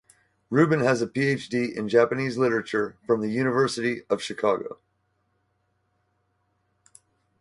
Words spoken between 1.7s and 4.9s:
in Japanese literature from the University of Chicago.